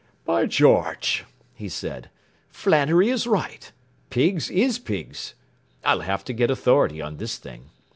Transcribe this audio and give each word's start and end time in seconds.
“By 0.25 0.47
George!” 0.47 1.25
he 1.53 1.69
said, 1.69 2.09
“Flannery 2.49 3.09
is 3.11 3.27
right, 3.27 3.71
'pigs 4.09 4.49
is 4.49 4.79
pigs.' 4.79 5.35
I'll 5.83 6.01
have 6.01 6.23
to 6.23 6.33
get 6.33 6.49
authority 6.49 6.99
on 6.99 7.17
this 7.17 7.37
thing. 7.37 7.69